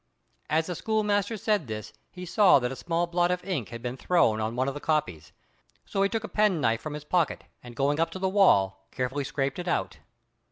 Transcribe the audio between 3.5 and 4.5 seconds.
had been thrown